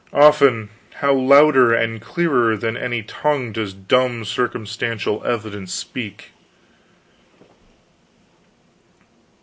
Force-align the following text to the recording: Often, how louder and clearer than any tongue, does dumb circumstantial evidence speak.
Often, 0.17 0.69
how 0.95 1.13
louder 1.13 1.75
and 1.75 2.01
clearer 2.01 2.57
than 2.57 2.75
any 2.75 3.03
tongue, 3.03 3.51
does 3.51 3.71
dumb 3.75 4.25
circumstantial 4.25 5.23
evidence 5.23 5.73
speak. 5.73 6.31